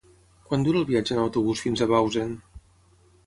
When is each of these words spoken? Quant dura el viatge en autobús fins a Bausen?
Quant 0.51 0.63
dura 0.67 0.79
el 0.83 0.87
viatge 0.91 1.13
en 1.15 1.19
autobús 1.23 1.63
fins 1.65 1.83
a 1.83 1.87
Bausen? 1.91 2.31